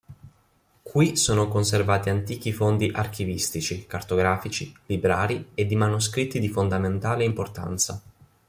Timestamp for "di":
5.67-5.75, 6.39-6.49